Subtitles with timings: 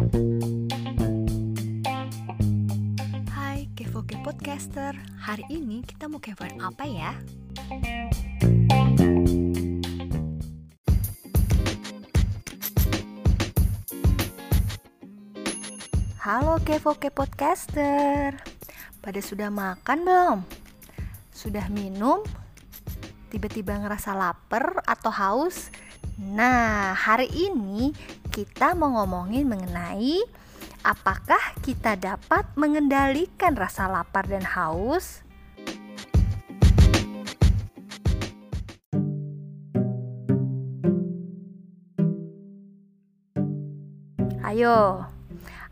[0.00, 0.08] Hai
[3.76, 7.12] Kevo Ke Podcaster, hari ini kita mau kepoin apa ya?
[16.24, 18.40] Halo Kevo Ke Podcaster,
[19.04, 20.48] pada sudah makan belum?
[21.28, 22.24] Sudah minum?
[23.28, 25.68] Tiba-tiba ngerasa lapar atau haus?
[26.16, 27.92] Nah, hari ini
[28.30, 30.22] kita mau ngomongin mengenai
[30.86, 35.26] apakah kita dapat mengendalikan rasa lapar dan haus?
[44.46, 45.06] Ayo,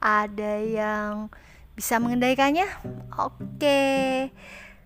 [0.00, 1.32] ada yang
[1.72, 2.68] bisa mengendalikannya?
[3.16, 4.28] Oke,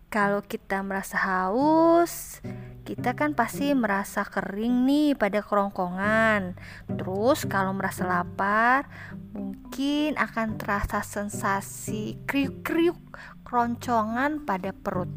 [0.07, 2.39] kalau kita merasa haus,
[2.87, 6.55] kita kan pasti merasa kering nih pada kerongkongan.
[6.95, 8.87] Terus, kalau merasa lapar,
[9.35, 12.97] mungkin akan terasa sensasi kriuk-kriuk
[13.43, 15.11] keroncongan pada perut.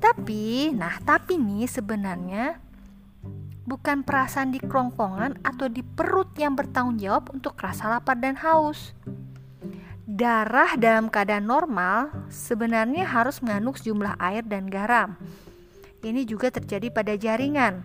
[0.00, 2.58] Tapi, nah, tapi nih sebenarnya
[3.62, 8.96] bukan perasaan di kerongkongan atau di perut yang bertanggung jawab untuk rasa lapar dan haus.
[10.12, 15.16] Darah dalam keadaan normal sebenarnya harus mengandung sejumlah air dan garam.
[16.04, 17.80] Ini juga terjadi pada jaringan.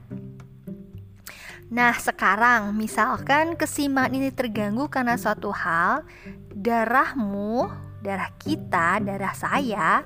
[1.71, 6.03] Nah, sekarang misalkan keseimbangan ini terganggu karena suatu hal,
[6.51, 7.71] darahmu,
[8.03, 10.03] darah kita, darah saya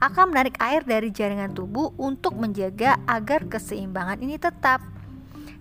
[0.00, 4.80] akan menarik air dari jaringan tubuh untuk menjaga agar keseimbangan ini tetap.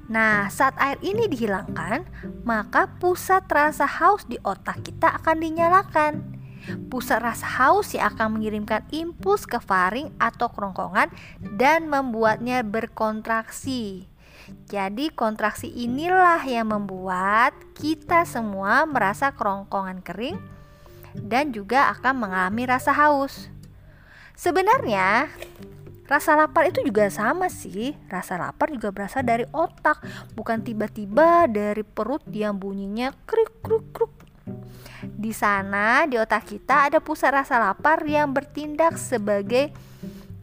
[0.08, 2.08] Nah, saat air ini dihilangkan,
[2.48, 6.14] maka pusat rasa haus di otak kita akan dinyalakan.
[6.88, 11.12] Pusat rasa haus yang akan mengirimkan impuls ke faring atau kerongkongan
[11.60, 14.08] dan membuatnya berkontraksi.
[14.72, 20.40] Jadi, kontraksi inilah yang membuat kita semua merasa kerongkongan kering
[21.20, 23.52] dan juga akan mengalami rasa haus.
[24.40, 25.28] Sebenarnya,
[26.08, 27.92] Rasa lapar itu juga sama sih.
[28.08, 30.00] Rasa lapar juga berasal dari otak,
[30.34, 34.14] bukan tiba-tiba dari perut yang bunyinya kruk kruk kruk.
[35.04, 39.76] Di sana, di otak kita ada pusat rasa lapar yang bertindak sebagai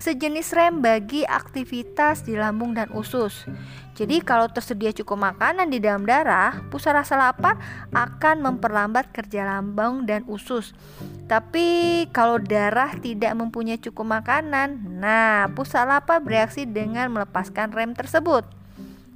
[0.04, 3.48] sejenis rem bagi aktivitas di lambung dan usus.
[3.97, 7.56] Jadi kalau tersedia cukup makanan di dalam darah, pusat rasa lapar
[7.88, 10.76] akan memperlambat kerja lambung dan usus.
[11.25, 18.44] Tapi kalau darah tidak mempunyai cukup makanan, nah pusat lapar bereaksi dengan melepaskan rem tersebut.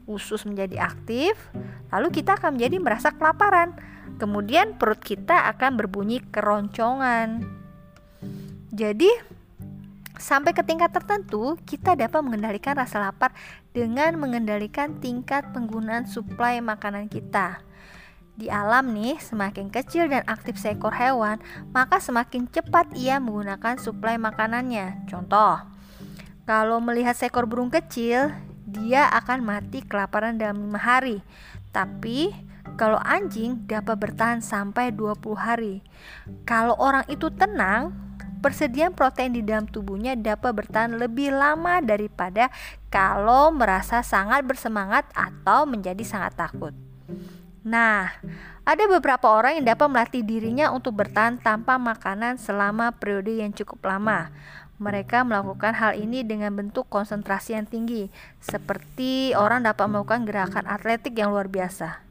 [0.08, 1.36] Usus menjadi aktif,
[1.92, 3.76] lalu kita akan menjadi merasa kelaparan.
[4.16, 7.44] Kemudian perut kita akan berbunyi keroncongan.
[8.72, 9.37] Jadi
[10.18, 13.32] sampai ke tingkat tertentu, kita dapat mengendalikan rasa lapar
[13.72, 17.62] dengan mengendalikan tingkat penggunaan suplai makanan kita.
[18.38, 21.42] Di alam nih, semakin kecil dan aktif seekor hewan,
[21.74, 25.10] maka semakin cepat ia menggunakan suplai makanannya.
[25.10, 25.58] Contoh,
[26.46, 28.30] kalau melihat seekor burung kecil,
[28.62, 31.18] dia akan mati kelaparan dalam lima hari.
[31.74, 32.30] Tapi,
[32.78, 35.82] kalau anjing dapat bertahan sampai 20 hari.
[36.46, 38.07] Kalau orang itu tenang,
[38.38, 42.48] persediaan protein di dalam tubuhnya dapat bertahan lebih lama daripada
[42.88, 46.74] kalau merasa sangat bersemangat atau menjadi sangat takut.
[47.66, 48.16] Nah,
[48.64, 53.84] ada beberapa orang yang dapat melatih dirinya untuk bertahan tanpa makanan selama periode yang cukup
[53.84, 54.32] lama.
[54.78, 61.18] Mereka melakukan hal ini dengan bentuk konsentrasi yang tinggi, seperti orang dapat melakukan gerakan atletik
[61.18, 62.06] yang luar biasa.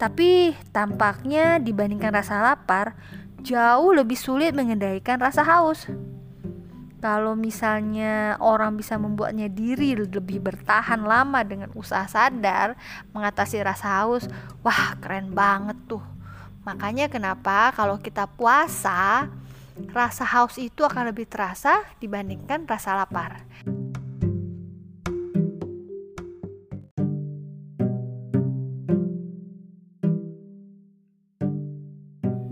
[0.00, 2.96] Tapi tampaknya dibandingkan rasa lapar,
[3.42, 5.88] jauh lebih sulit mengendalikan rasa haus.
[7.00, 12.76] Kalau misalnya orang bisa membuatnya diri lebih bertahan lama dengan usaha sadar
[13.16, 14.28] mengatasi rasa haus,
[14.60, 16.04] wah keren banget tuh.
[16.68, 19.32] Makanya kenapa kalau kita puasa,
[19.96, 23.48] rasa haus itu akan lebih terasa dibandingkan rasa lapar.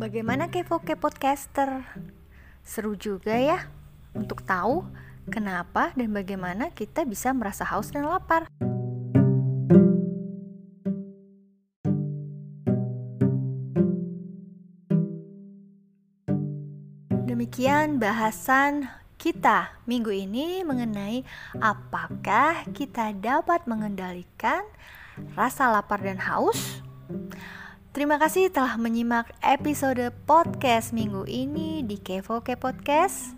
[0.09, 1.85] Bagaimana kepo ke podcaster?
[2.65, 3.69] Seru juga ya
[4.17, 4.81] untuk tahu
[5.29, 8.49] kenapa dan bagaimana kita bisa merasa haus dan lapar.
[17.29, 18.89] Demikian bahasan
[19.21, 21.21] kita minggu ini mengenai
[21.61, 24.65] apakah kita dapat mengendalikan
[25.37, 26.81] rasa lapar dan haus.
[27.99, 33.35] Terima kasih telah menyimak episode podcast minggu ini di Kevo Ke Podcast.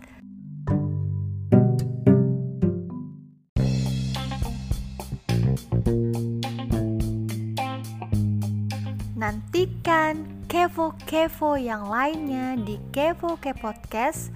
[9.17, 14.29] Nantikan kevo-kevo yang lainnya di Kevo Ke Podcast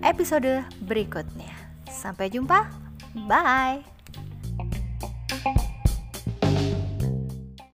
[0.00, 1.52] episode berikutnya.
[1.92, 2.64] Sampai jumpa.
[3.28, 3.95] Bye.